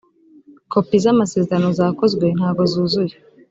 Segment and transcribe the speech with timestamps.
[0.71, 3.15] kopi z’amasezerano zakozwe ntago zuzuye